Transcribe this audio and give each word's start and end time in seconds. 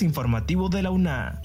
informativo 0.00 0.70
de 0.70 0.82
la 0.82 0.90
UNA. 0.90 1.42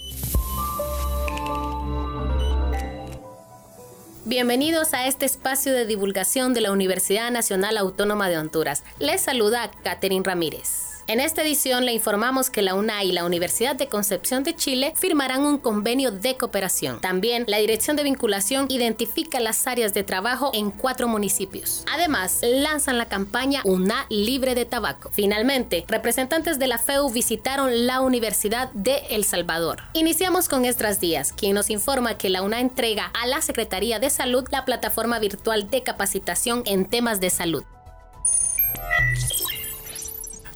Bienvenidos 4.24 4.94
a 4.94 5.08
este 5.08 5.26
espacio 5.26 5.74
de 5.74 5.86
divulgación 5.86 6.54
de 6.54 6.62
la 6.62 6.72
Universidad 6.72 7.32
Nacional 7.32 7.78
Autónoma 7.78 8.30
de 8.30 8.38
Honduras. 8.38 8.84
Les 9.00 9.22
saluda 9.22 9.72
Catherine 9.84 10.24
Ramírez. 10.24 10.87
En 11.10 11.22
esta 11.22 11.42
edición 11.42 11.86
le 11.86 11.94
informamos 11.94 12.50
que 12.50 12.62
la 12.62 12.76
UNA 12.76 13.06
y 13.06 13.14
la 13.14 13.24
Universidad 13.24 13.78
de 13.78 13.88
Concepción 13.88 14.44
de 14.44 14.54
Chile 14.54 14.92
firmarán 14.98 15.46
un 15.46 15.58
convenio 15.58 16.12
de 16.12 16.36
cooperación. 16.36 17.00
También 17.00 17.46
la 17.48 17.60
Dirección 17.60 17.96
de 17.96 18.04
Vinculación 18.04 18.66
identifica 18.70 19.40
las 19.40 19.68
áreas 19.68 19.94
de 19.94 20.04
trabajo 20.04 20.52
en 20.54 20.70
cuatro 20.70 21.08
municipios. 21.08 21.86
Además, 21.94 22.42
lanzan 22.44 22.98
la 22.98 23.06
campaña 23.06 23.62
UNA 23.64 24.06
libre 24.10 24.54
de 24.54 24.66
tabaco. 24.66 25.10
Finalmente, 25.14 25.86
representantes 25.88 26.60
de 26.60 26.68
la 26.68 26.78
FEU 26.78 27.10
visitaron 27.10 27.88
la 27.88 28.02
Universidad 28.02 28.70
de 28.74 28.98
El 29.10 29.24
Salvador. 29.24 29.84
Iniciamos 29.94 30.50
con 30.50 30.66
Estras 30.66 31.00
Díaz, 31.00 31.32
quien 31.32 31.56
nos 31.56 31.70
informa 31.70 32.18
que 32.18 32.30
la 32.30 32.42
UNA 32.42 32.60
entrega 32.60 33.14
a 33.14 33.28
la 33.28 33.42
Secretaría 33.42 34.00
de 34.00 34.10
Salud 34.10 34.44
la 34.52 34.66
plataforma 34.66 35.20
virtual 35.20 35.70
de 35.70 35.84
capacitación 35.84 36.64
en 36.66 36.84
temas 36.84 37.22
de 37.22 37.30
salud. 37.30 37.64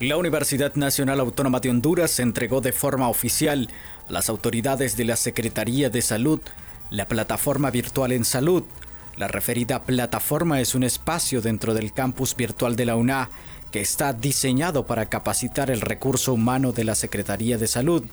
La 0.01 0.17
Universidad 0.17 0.73
Nacional 0.73 1.19
Autónoma 1.19 1.59
de 1.59 1.69
Honduras 1.69 2.19
entregó 2.19 2.59
de 2.59 2.71
forma 2.71 3.07
oficial 3.07 3.69
a 4.09 4.11
las 4.11 4.29
autoridades 4.29 4.97
de 4.97 5.05
la 5.05 5.15
Secretaría 5.15 5.91
de 5.91 6.01
Salud 6.01 6.41
la 6.89 7.05
plataforma 7.05 7.69
virtual 7.69 8.11
en 8.11 8.25
salud. 8.25 8.63
La 9.15 9.27
referida 9.27 9.83
plataforma 9.83 10.59
es 10.59 10.73
un 10.73 10.81
espacio 10.81 11.43
dentro 11.43 11.75
del 11.75 11.93
campus 11.93 12.35
virtual 12.35 12.75
de 12.75 12.85
la 12.85 12.95
UNA 12.95 13.29
que 13.71 13.81
está 13.81 14.11
diseñado 14.11 14.87
para 14.87 15.05
capacitar 15.05 15.69
el 15.69 15.81
recurso 15.81 16.33
humano 16.33 16.71
de 16.71 16.83
la 16.83 16.95
Secretaría 16.95 17.59
de 17.59 17.67
Salud, 17.67 18.03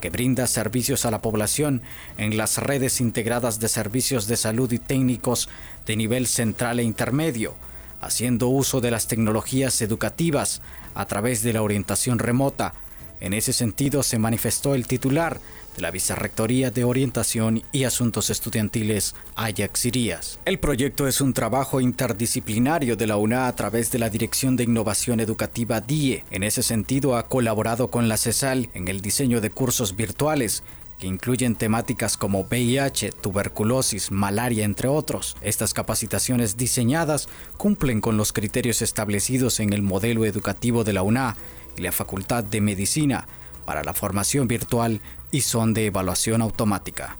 que 0.00 0.10
brinda 0.10 0.46
servicios 0.46 1.04
a 1.04 1.10
la 1.10 1.20
población 1.20 1.82
en 2.16 2.36
las 2.36 2.58
redes 2.58 3.00
integradas 3.00 3.58
de 3.58 3.66
servicios 3.66 4.28
de 4.28 4.36
salud 4.36 4.70
y 4.70 4.78
técnicos 4.78 5.48
de 5.84 5.96
nivel 5.96 6.28
central 6.28 6.78
e 6.78 6.84
intermedio 6.84 7.56
haciendo 8.00 8.48
uso 8.48 8.80
de 8.80 8.90
las 8.90 9.06
tecnologías 9.06 9.80
educativas 9.82 10.62
a 10.94 11.06
través 11.06 11.42
de 11.42 11.52
la 11.52 11.62
orientación 11.62 12.18
remota. 12.18 12.74
En 13.20 13.32
ese 13.32 13.52
sentido 13.52 14.02
se 14.02 14.18
manifestó 14.18 14.74
el 14.74 14.86
titular 14.86 15.40
de 15.76 15.82
la 15.82 15.90
Vicerrectoría 15.90 16.70
de 16.70 16.84
Orientación 16.84 17.62
y 17.72 17.84
Asuntos 17.84 18.30
Estudiantiles, 18.30 19.14
Ajax 19.34 19.86
Irías. 19.86 20.38
El 20.44 20.58
proyecto 20.58 21.08
es 21.08 21.20
un 21.20 21.32
trabajo 21.32 21.80
interdisciplinario 21.80 22.96
de 22.96 23.06
la 23.06 23.16
UNA 23.16 23.48
a 23.48 23.56
través 23.56 23.90
de 23.90 23.98
la 23.98 24.10
Dirección 24.10 24.56
de 24.56 24.64
Innovación 24.64 25.20
Educativa 25.20 25.80
DIE. 25.80 26.24
En 26.30 26.42
ese 26.42 26.62
sentido 26.62 27.16
ha 27.16 27.28
colaborado 27.28 27.90
con 27.90 28.08
la 28.08 28.16
CESAL 28.16 28.68
en 28.74 28.88
el 28.88 29.00
diseño 29.00 29.40
de 29.40 29.50
cursos 29.50 29.96
virtuales 29.96 30.62
incluyen 31.06 31.54
temáticas 31.54 32.16
como 32.16 32.40
VIH, 32.44 33.12
tuberculosis, 33.12 34.10
malaria, 34.10 34.64
entre 34.64 34.88
otros. 34.88 35.36
Estas 35.40 35.74
capacitaciones 35.74 36.56
diseñadas 36.56 37.28
cumplen 37.56 38.00
con 38.00 38.16
los 38.16 38.32
criterios 38.32 38.82
establecidos 38.82 39.60
en 39.60 39.72
el 39.72 39.82
modelo 39.82 40.24
educativo 40.24 40.84
de 40.84 40.92
la 40.92 41.02
UNA 41.02 41.36
y 41.76 41.82
la 41.82 41.92
Facultad 41.92 42.44
de 42.44 42.60
Medicina 42.60 43.26
para 43.64 43.82
la 43.82 43.94
formación 43.94 44.48
virtual 44.48 45.00
y 45.30 45.40
son 45.42 45.74
de 45.74 45.86
evaluación 45.86 46.42
automática. 46.42 47.16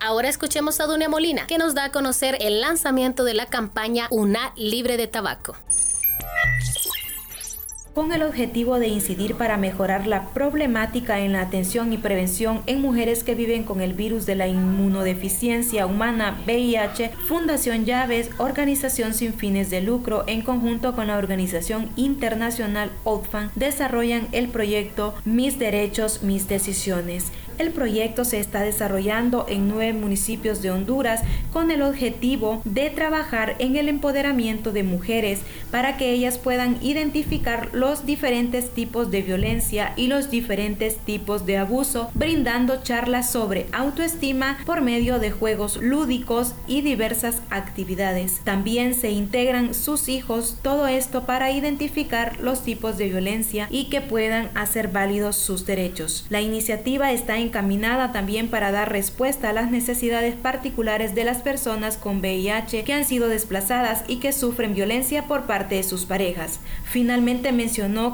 Ahora 0.00 0.28
escuchemos 0.28 0.80
a 0.80 0.86
Dunia 0.86 1.08
Molina, 1.08 1.46
que 1.46 1.56
nos 1.56 1.74
da 1.74 1.84
a 1.84 1.92
conocer 1.92 2.36
el 2.40 2.60
lanzamiento 2.60 3.24
de 3.24 3.34
la 3.34 3.46
campaña 3.46 4.06
UNA 4.10 4.52
Libre 4.56 4.98
de 4.98 5.06
Tabaco 5.06 5.56
con 7.94 8.12
el 8.12 8.24
objetivo 8.24 8.80
de 8.80 8.88
incidir 8.88 9.36
para 9.36 9.56
mejorar 9.56 10.08
la 10.08 10.28
problemática 10.30 11.20
en 11.20 11.32
la 11.32 11.42
atención 11.42 11.92
y 11.92 11.96
prevención 11.96 12.60
en 12.66 12.82
mujeres 12.82 13.22
que 13.22 13.36
viven 13.36 13.62
con 13.62 13.80
el 13.80 13.94
virus 13.94 14.26
de 14.26 14.34
la 14.34 14.48
inmunodeficiencia 14.48 15.86
humana 15.86 16.42
VIH, 16.44 17.10
Fundación 17.28 17.84
Llaves, 17.84 18.30
organización 18.38 19.14
sin 19.14 19.32
fines 19.32 19.70
de 19.70 19.80
lucro, 19.80 20.24
en 20.26 20.42
conjunto 20.42 20.94
con 20.94 21.06
la 21.06 21.16
organización 21.16 21.88
internacional 21.94 22.90
OTFAN, 23.04 23.52
desarrollan 23.54 24.26
el 24.32 24.48
proyecto 24.48 25.14
Mis 25.24 25.60
Derechos, 25.60 26.24
Mis 26.24 26.48
Decisiones. 26.48 27.30
El 27.56 27.70
proyecto 27.70 28.24
se 28.24 28.40
está 28.40 28.62
desarrollando 28.62 29.46
en 29.48 29.68
nueve 29.68 29.92
municipios 29.92 30.60
de 30.60 30.72
Honduras 30.72 31.22
con 31.52 31.70
el 31.70 31.82
objetivo 31.82 32.60
de 32.64 32.90
trabajar 32.90 33.54
en 33.60 33.76
el 33.76 33.88
empoderamiento 33.88 34.72
de 34.72 34.82
mujeres 34.82 35.40
para 35.70 35.96
que 35.96 36.10
ellas 36.10 36.36
puedan 36.36 36.78
identificar 36.82 37.68
los 37.72 37.83
diferentes 38.06 38.70
tipos 38.70 39.10
de 39.10 39.20
violencia 39.20 39.92
y 39.96 40.06
los 40.06 40.30
diferentes 40.30 40.96
tipos 40.96 41.44
de 41.44 41.58
abuso, 41.58 42.10
brindando 42.14 42.82
charlas 42.82 43.30
sobre 43.30 43.66
autoestima 43.72 44.58
por 44.64 44.80
medio 44.80 45.18
de 45.18 45.30
juegos 45.30 45.76
lúdicos 45.76 46.54
y 46.66 46.80
diversas 46.80 47.42
actividades. 47.50 48.40
También 48.42 48.94
se 48.94 49.10
integran 49.10 49.74
sus 49.74 50.08
hijos, 50.08 50.56
todo 50.62 50.86
esto 50.86 51.24
para 51.24 51.50
identificar 51.50 52.40
los 52.40 52.62
tipos 52.62 52.96
de 52.96 53.08
violencia 53.08 53.68
y 53.70 53.90
que 53.90 54.00
puedan 54.00 54.50
hacer 54.54 54.88
válidos 54.88 55.36
sus 55.36 55.66
derechos. 55.66 56.26
La 56.30 56.40
iniciativa 56.40 57.12
está 57.12 57.38
encaminada 57.38 58.12
también 58.12 58.48
para 58.48 58.72
dar 58.72 58.90
respuesta 58.90 59.50
a 59.50 59.52
las 59.52 59.70
necesidades 59.70 60.34
particulares 60.34 61.14
de 61.14 61.24
las 61.24 61.38
personas 61.38 61.96
con 61.98 62.20
VIH 62.20 62.84
que 62.84 62.92
han 62.92 63.04
sido 63.04 63.28
desplazadas 63.28 64.04
y 64.08 64.16
que 64.16 64.32
sufren 64.32 64.74
violencia 64.74 65.26
por 65.26 65.42
parte 65.42 65.74
de 65.74 65.82
sus 65.82 66.06
parejas. 66.06 66.60
Finalmente 66.84 67.52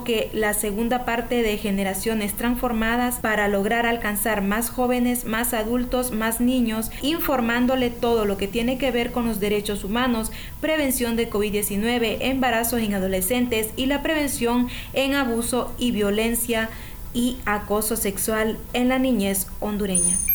que 0.04 0.30
la 0.32 0.54
segunda 0.54 1.04
parte 1.04 1.42
de 1.42 1.58
generaciones 1.58 2.34
transformadas 2.34 3.16
para 3.16 3.46
lograr 3.46 3.84
alcanzar 3.84 4.40
más 4.40 4.70
jóvenes, 4.70 5.26
más 5.26 5.52
adultos, 5.52 6.12
más 6.12 6.40
niños, 6.40 6.90
informándole 7.02 7.90
todo 7.90 8.24
lo 8.24 8.38
que 8.38 8.48
tiene 8.48 8.78
que 8.78 8.90
ver 8.90 9.12
con 9.12 9.26
los 9.26 9.38
derechos 9.38 9.84
humanos, 9.84 10.32
prevención 10.62 11.14
de 11.14 11.28
COVID-19, 11.28 12.18
embarazos 12.20 12.80
en 12.80 12.94
adolescentes 12.94 13.68
y 13.76 13.84
la 13.84 14.02
prevención 14.02 14.68
en 14.94 15.14
abuso 15.14 15.74
y 15.78 15.90
violencia 15.90 16.70
y 17.12 17.36
acoso 17.44 17.96
sexual 17.96 18.56
en 18.72 18.88
la 18.88 18.98
niñez 18.98 19.46
hondureña. 19.60 20.29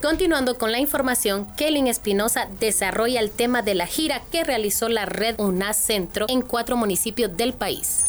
Continuando 0.00 0.58
con 0.58 0.70
la 0.70 0.78
información, 0.78 1.48
Kelly 1.56 1.88
Espinosa 1.88 2.46
desarrolla 2.60 3.18
el 3.18 3.32
tema 3.32 3.62
de 3.62 3.74
la 3.74 3.86
gira 3.88 4.22
que 4.30 4.44
realizó 4.44 4.88
la 4.88 5.06
red 5.06 5.40
UNAS 5.40 5.76
Centro 5.76 6.26
en 6.28 6.40
cuatro 6.40 6.76
municipios 6.76 7.36
del 7.36 7.52
país. 7.52 8.04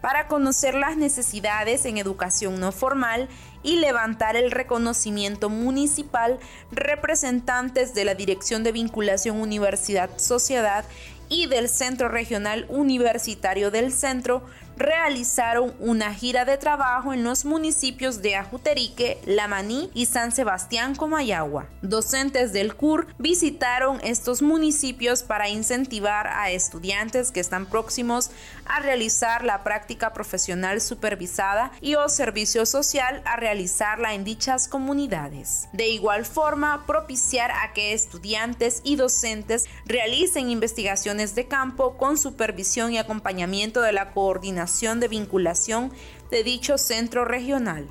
Para 0.00 0.28
conocer 0.28 0.76
las 0.76 0.96
necesidades 0.96 1.84
en 1.84 1.98
educación 1.98 2.60
no 2.60 2.70
formal 2.70 3.28
y 3.64 3.78
levantar 3.78 4.36
el 4.36 4.52
reconocimiento 4.52 5.48
municipal, 5.48 6.38
representantes 6.70 7.92
de 7.92 8.04
la 8.04 8.14
Dirección 8.14 8.62
de 8.62 8.70
Vinculación 8.70 9.40
Universidad-Sociedad 9.40 10.84
y 11.28 11.46
del 11.46 11.68
Centro 11.68 12.08
Regional 12.08 12.66
Universitario 12.68 13.72
del 13.72 13.92
Centro 13.92 14.44
realizaron 14.76 15.74
una 15.80 16.12
gira 16.12 16.44
de 16.44 16.58
trabajo 16.58 17.14
en 17.14 17.24
los 17.24 17.44
municipios 17.44 18.20
de 18.20 18.36
Ajuterique, 18.36 19.18
Lamaní 19.24 19.90
y 19.94 20.06
San 20.06 20.32
Sebastián 20.32 20.94
Comayagua. 20.94 21.66
Docentes 21.82 22.52
del 22.52 22.74
CUR 22.74 23.06
visitaron 23.18 24.00
estos 24.02 24.42
municipios 24.42 25.22
para 25.22 25.48
incentivar 25.48 26.26
a 26.26 26.50
estudiantes 26.50 27.32
que 27.32 27.40
están 27.40 27.66
próximos 27.66 28.30
a 28.66 28.80
realizar 28.80 29.44
la 29.44 29.64
práctica 29.64 30.12
profesional 30.12 30.80
supervisada 30.80 31.72
y 31.80 31.94
o 31.94 32.08
servicio 32.08 32.66
social 32.66 33.22
a 33.24 33.36
realizarla 33.36 34.14
en 34.14 34.24
dichas 34.24 34.68
comunidades. 34.68 35.68
De 35.72 35.88
igual 35.88 36.26
forma, 36.26 36.84
propiciar 36.86 37.50
a 37.50 37.72
que 37.72 37.92
estudiantes 37.92 38.82
y 38.84 38.96
docentes 38.96 39.64
realicen 39.86 40.50
investigaciones 40.50 41.34
de 41.34 41.46
campo 41.46 41.96
con 41.96 42.18
supervisión 42.18 42.92
y 42.92 42.98
acompañamiento 42.98 43.80
de 43.80 43.92
la 43.92 44.10
coordinación 44.10 44.65
de 44.66 45.08
vinculación 45.08 45.92
de 46.30 46.42
dicho 46.42 46.76
centro 46.76 47.24
regional. 47.24 47.88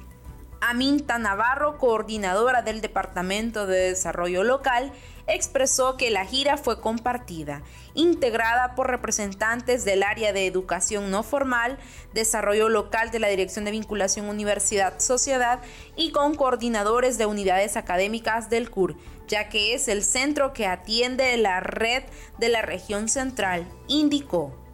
Aminta 0.60 1.18
Navarro, 1.19 1.77
coordinadora 1.77 2.62
del 2.63 2.81
Departamento 2.81 3.66
de 3.66 3.89
Desarrollo 3.89 4.44
Local, 4.44 4.92
expresó 5.27 5.95
que 5.95 6.12
la 6.12 6.25
gira 6.25 6.57
fue 6.57 6.81
compartida, 6.81 7.62
integrada 7.94 8.75
por 8.75 8.89
representantes 8.89 9.86
del 9.86 10.04
área 10.04 10.33
de 10.33 10.48
educación 10.48 11.12
no 11.12 11.24
formal, 11.24 11.77
desarrollo 12.13 12.68
local 12.68 13.12
de 13.12 13.19
la 13.19 13.27
Dirección 13.27 13.63
de 13.63 13.72
Vinculación 13.72 14.27
Universidad-Sociedad 14.27 15.62
y 15.95 16.12
con 16.12 16.36
coordinadores 16.36 17.18
de 17.18 17.25
unidades 17.25 17.77
académicas 17.77 18.50
del 18.50 18.69
CUR, 18.69 18.95
ya 19.27 19.50
que 19.50 19.74
es 19.74 19.88
el 19.88 20.04
centro 20.04 20.51
que 20.54 20.68
atiende 20.68 21.38
la 21.38 21.60
red 21.60 22.04
de 22.38 22.50
la 22.50 22.62
región 22.62 23.07
central, 23.07 23.66
indicó. 23.88 24.64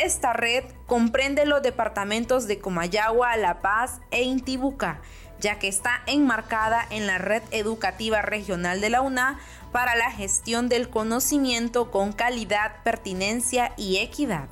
Esta 0.00 0.32
red 0.32 0.64
comprende 0.86 1.44
los 1.44 1.60
departamentos 1.60 2.46
de 2.46 2.58
Comayagua, 2.58 3.36
La 3.36 3.60
Paz 3.60 4.00
e 4.10 4.22
Intibucá, 4.22 5.02
ya 5.40 5.58
que 5.58 5.68
está 5.68 6.00
enmarcada 6.06 6.86
en 6.88 7.06
la 7.06 7.18
red 7.18 7.42
educativa 7.50 8.22
regional 8.22 8.80
de 8.80 8.88
la 8.88 9.02
UNA 9.02 9.38
para 9.72 9.96
la 9.96 10.10
gestión 10.10 10.70
del 10.70 10.88
conocimiento 10.88 11.90
con 11.90 12.12
calidad, 12.12 12.82
pertinencia 12.82 13.74
y 13.76 13.98
equidad. 13.98 14.48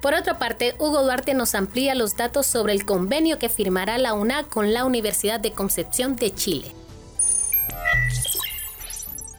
Por 0.00 0.14
otra 0.14 0.40
parte, 0.40 0.74
Hugo 0.80 1.04
Duarte 1.04 1.34
nos 1.34 1.54
amplía 1.54 1.94
los 1.94 2.16
datos 2.16 2.48
sobre 2.48 2.72
el 2.72 2.84
convenio 2.84 3.38
que 3.38 3.48
firmará 3.48 3.96
la 3.98 4.12
UNA 4.12 4.42
con 4.48 4.74
la 4.74 4.84
Universidad 4.84 5.38
de 5.38 5.52
Concepción 5.52 6.16
de 6.16 6.34
Chile. 6.34 6.74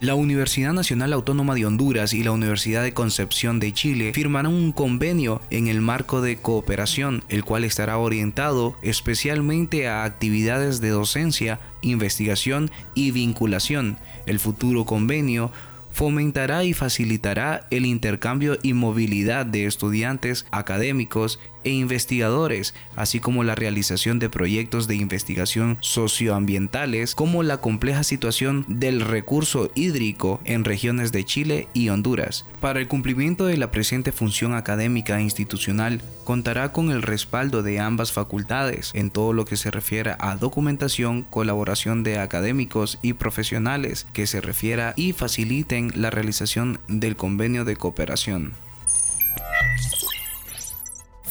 La 0.04 0.14
Universidad 0.14 0.74
Nacional 0.74 1.14
Autónoma 1.14 1.54
de 1.54 1.64
Honduras 1.64 2.12
y 2.12 2.22
la 2.22 2.32
Universidad 2.32 2.82
de 2.82 2.92
Concepción 2.92 3.58
de 3.58 3.72
Chile 3.72 4.12
firmarán 4.12 4.52
un 4.52 4.72
convenio 4.72 5.40
en 5.48 5.66
el 5.66 5.80
marco 5.80 6.20
de 6.20 6.36
cooperación, 6.36 7.24
el 7.30 7.42
cual 7.42 7.64
estará 7.64 7.96
orientado 7.96 8.76
especialmente 8.82 9.88
a 9.88 10.04
actividades 10.04 10.82
de 10.82 10.90
docencia, 10.90 11.58
investigación 11.80 12.70
y 12.94 13.12
vinculación. 13.12 13.96
El 14.26 14.40
futuro 14.40 14.84
convenio 14.84 15.50
fomentará 15.90 16.64
y 16.64 16.74
facilitará 16.74 17.66
el 17.70 17.86
intercambio 17.86 18.58
y 18.62 18.74
movilidad 18.74 19.46
de 19.46 19.64
estudiantes, 19.64 20.44
académicos 20.50 21.40
e 21.64 21.70
investigadores, 21.70 22.74
así 22.96 23.20
como 23.20 23.44
la 23.44 23.54
realización 23.54 24.18
de 24.18 24.30
proyectos 24.30 24.86
de 24.86 24.96
investigación 24.96 25.78
socioambientales, 25.80 27.14
como 27.14 27.42
la 27.42 27.58
compleja 27.58 28.04
situación 28.04 28.64
del 28.68 29.00
recurso 29.00 29.70
hídrico 29.74 30.40
en 30.44 30.64
regiones 30.64 31.12
de 31.12 31.24
Chile 31.24 31.68
y 31.74 31.88
Honduras. 31.88 32.44
Para 32.60 32.80
el 32.80 32.88
cumplimiento 32.88 33.46
de 33.46 33.56
la 33.56 33.70
presente 33.70 34.12
función 34.12 34.54
académica 34.54 35.18
e 35.18 35.22
institucional, 35.22 36.00
contará 36.24 36.72
con 36.72 36.90
el 36.90 37.02
respaldo 37.02 37.62
de 37.62 37.80
ambas 37.80 38.12
facultades 38.12 38.90
en 38.94 39.10
todo 39.10 39.32
lo 39.32 39.44
que 39.44 39.56
se 39.56 39.70
refiere 39.70 40.14
a 40.18 40.36
documentación, 40.36 41.22
colaboración 41.22 42.02
de 42.02 42.18
académicos 42.18 42.98
y 43.02 43.12
profesionales 43.14 44.06
que 44.12 44.26
se 44.26 44.40
refiera 44.40 44.94
y 44.96 45.12
faciliten 45.12 45.92
la 45.94 46.10
realización 46.10 46.78
del 46.88 47.16
convenio 47.16 47.64
de 47.64 47.76
cooperación. 47.76 48.52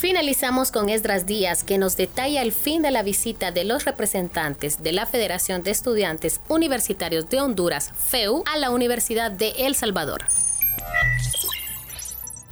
Finalizamos 0.03 0.73
con 0.73 0.89
Esdras 0.89 1.25
Díaz, 1.25 1.63
que 1.63 1.77
nos 1.77 1.95
detalla 1.95 2.41
el 2.41 2.51
fin 2.51 2.81
de 2.81 2.91
la 2.91 3.03
visita 3.03 3.51
de 3.51 3.63
los 3.63 3.85
representantes 3.85 4.83
de 4.83 4.91
la 4.91 5.05
Federación 5.05 5.63
de 5.63 5.71
Estudiantes 5.71 6.41
Universitarios 6.49 7.29
de 7.29 7.39
Honduras, 7.39 7.93
FEU, 7.97 8.43
a 8.53 8.57
la 8.57 8.69
Universidad 8.69 9.31
de 9.31 9.51
El 9.59 9.75
Salvador. 9.75 10.25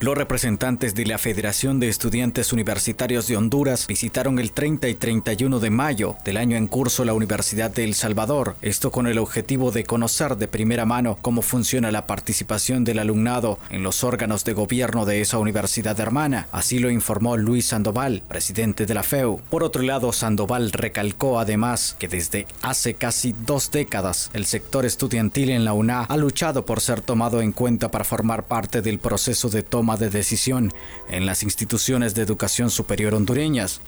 Los 0.01 0.17
representantes 0.17 0.95
de 0.95 1.05
la 1.05 1.19
Federación 1.19 1.79
de 1.79 1.87
Estudiantes 1.87 2.51
Universitarios 2.51 3.27
de 3.27 3.37
Honduras 3.37 3.85
visitaron 3.85 4.39
el 4.39 4.51
30 4.51 4.89
y 4.89 4.95
31 4.95 5.59
de 5.59 5.69
mayo 5.69 6.15
del 6.25 6.37
año 6.37 6.57
en 6.57 6.65
curso 6.65 7.05
la 7.05 7.13
Universidad 7.13 7.69
de 7.69 7.83
El 7.83 7.93
Salvador, 7.93 8.55
esto 8.63 8.89
con 8.89 9.05
el 9.05 9.19
objetivo 9.19 9.69
de 9.69 9.83
conocer 9.83 10.37
de 10.37 10.47
primera 10.47 10.87
mano 10.87 11.19
cómo 11.21 11.43
funciona 11.43 11.91
la 11.91 12.07
participación 12.07 12.83
del 12.83 12.97
alumnado 12.97 13.59
en 13.69 13.83
los 13.83 14.03
órganos 14.03 14.43
de 14.43 14.53
gobierno 14.53 15.05
de 15.05 15.21
esa 15.21 15.37
universidad 15.37 15.99
hermana. 15.99 16.47
Así 16.51 16.79
lo 16.79 16.89
informó 16.89 17.37
Luis 17.37 17.67
Sandoval, 17.67 18.23
presidente 18.27 18.87
de 18.87 18.95
la 18.95 19.03
FEU. 19.03 19.39
Por 19.51 19.63
otro 19.63 19.83
lado, 19.83 20.11
Sandoval 20.13 20.71
recalcó 20.71 21.39
además 21.39 21.95
que 21.99 22.07
desde 22.07 22.47
hace 22.63 22.95
casi 22.95 23.35
dos 23.45 23.69
décadas 23.69 24.31
el 24.33 24.47
sector 24.47 24.83
estudiantil 24.83 25.51
en 25.51 25.63
la 25.63 25.73
UNA 25.73 26.05
ha 26.05 26.17
luchado 26.17 26.65
por 26.65 26.81
ser 26.81 27.01
tomado 27.01 27.39
en 27.39 27.51
cuenta 27.51 27.91
para 27.91 28.03
formar 28.03 28.47
parte 28.47 28.81
del 28.81 28.97
proceso 28.97 29.47
de 29.49 29.61
de 29.97 30.09
decisión 30.09 30.73
en 31.09 31.25
las 31.25 31.43
instituciones 31.43 32.15
de 32.15 32.21
educación 32.21 32.69
superior 32.69 33.13
hondureñas. 33.13 33.81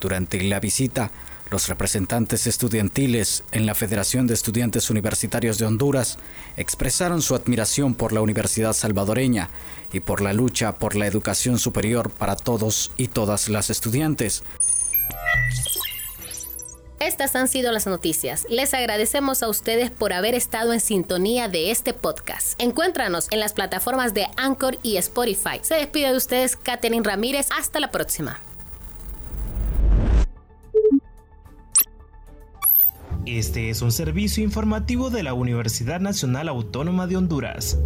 Durante 0.00 0.40
la 0.42 0.60
visita, 0.60 1.10
los 1.50 1.68
representantes 1.68 2.46
estudiantiles 2.46 3.42
en 3.52 3.64
la 3.64 3.74
Federación 3.74 4.26
de 4.26 4.34
Estudiantes 4.34 4.90
Universitarios 4.90 5.56
de 5.56 5.64
Honduras 5.64 6.18
expresaron 6.56 7.22
su 7.22 7.34
admiración 7.34 7.94
por 7.94 8.12
la 8.12 8.20
Universidad 8.20 8.74
Salvadoreña 8.74 9.48
y 9.90 10.00
por 10.00 10.20
la 10.20 10.34
lucha 10.34 10.74
por 10.74 10.94
la 10.94 11.06
educación 11.06 11.58
superior 11.58 12.10
para 12.10 12.36
todos 12.36 12.92
y 12.98 13.08
todas 13.08 13.48
las 13.48 13.70
estudiantes. 13.70 14.42
Estas 17.00 17.36
han 17.36 17.46
sido 17.46 17.70
las 17.70 17.86
noticias. 17.86 18.44
Les 18.50 18.74
agradecemos 18.74 19.42
a 19.42 19.48
ustedes 19.48 19.90
por 19.90 20.12
haber 20.12 20.34
estado 20.34 20.72
en 20.72 20.80
sintonía 20.80 21.48
de 21.48 21.70
este 21.70 21.94
podcast. 21.94 22.60
Encuéntranos 22.60 23.28
en 23.30 23.38
las 23.38 23.52
plataformas 23.52 24.14
de 24.14 24.26
Anchor 24.36 24.78
y 24.82 24.96
Spotify. 24.96 25.60
Se 25.62 25.76
despide 25.76 26.10
de 26.10 26.16
ustedes 26.16 26.56
Katherine 26.56 27.04
Ramírez. 27.04 27.48
Hasta 27.56 27.78
la 27.78 27.92
próxima. 27.92 28.40
Este 33.26 33.70
es 33.70 33.82
un 33.82 33.92
servicio 33.92 34.42
informativo 34.42 35.10
de 35.10 35.22
la 35.22 35.34
Universidad 35.34 36.00
Nacional 36.00 36.48
Autónoma 36.48 37.06
de 37.06 37.16
Honduras. 37.16 37.78